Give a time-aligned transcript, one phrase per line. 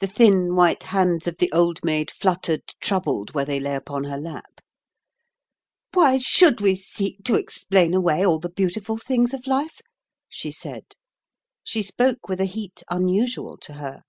[0.00, 4.18] The thin, white hands of the Old Maid fluttered, troubled, where they lay upon her
[4.18, 4.60] lap.
[5.94, 9.80] "Why should we seek to explain away all the beautiful things of life?"
[10.28, 10.96] she said.
[11.64, 14.02] She spoke with a heat unusual to her.